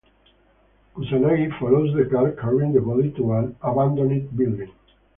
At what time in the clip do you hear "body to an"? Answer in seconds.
2.81-3.55